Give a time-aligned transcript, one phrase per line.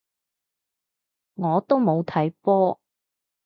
[1.35, 2.79] 我都冇睇波